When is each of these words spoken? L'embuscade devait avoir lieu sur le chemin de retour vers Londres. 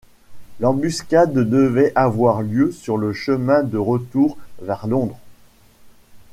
L'embuscade 0.59 1.31
devait 1.35 1.91
avoir 1.93 2.41
lieu 2.41 2.71
sur 2.71 2.97
le 2.97 3.13
chemin 3.13 3.61
de 3.61 3.77
retour 3.77 4.35
vers 4.63 4.87
Londres. 4.87 5.19